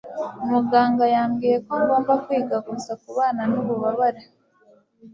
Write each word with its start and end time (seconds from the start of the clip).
Muganga 0.49 1.03
yambwiye 1.15 1.57
ko 1.65 1.73
ngomba 1.81 2.13
kwiga 2.23 2.57
gusa 2.67 2.91
kubana 3.01 3.41
nububabare. 3.51 4.21